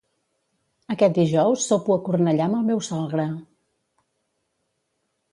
[0.93, 3.27] Aquest dijous sopo a Cornellà amb el meu sogre.